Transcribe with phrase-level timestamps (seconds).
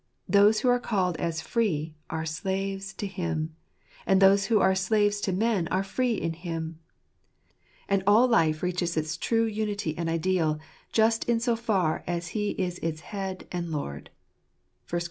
[0.27, 3.55] Those who are called as free, are slaves to Him
[4.05, 6.79] 5 and those who are slaves to men are free in Him.
[7.87, 10.57] And all life reaches its true unity and ideal
[10.91, 14.09] just in so far as He is its Head, and Lord
[14.89, 14.99] (1 Cor.